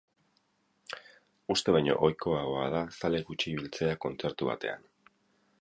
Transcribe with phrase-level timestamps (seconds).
[1.57, 4.93] Uste baino ohikoagoa da zale gutxi biltzea kontzertu batean.